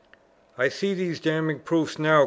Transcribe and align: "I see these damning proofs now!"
"I 0.57 0.69
see 0.69 0.95
these 0.95 1.19
damning 1.19 1.59
proofs 1.59 1.99
now!" 1.99 2.19